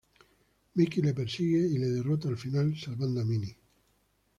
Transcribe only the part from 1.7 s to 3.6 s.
y le derrota al final, salvando a Minnie.